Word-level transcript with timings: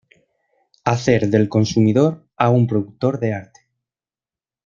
Hacer 0.83 1.29
del 1.29 1.47
consumidor 1.47 2.25
a 2.35 2.49
un 2.49 2.65
productor 2.65 3.19
de 3.19 3.35
arte. 3.35 3.67